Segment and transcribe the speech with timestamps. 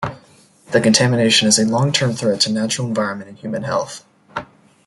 [0.71, 4.03] The contamination is a long-term threat to natural environment and human health.